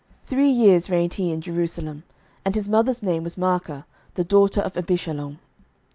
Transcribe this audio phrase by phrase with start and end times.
[0.23, 2.03] 11:015:002 Three years reigned he in Jerusalem.
[2.43, 3.85] and his mother's name was Maachah,
[4.15, 5.37] the daughter of Abishalom.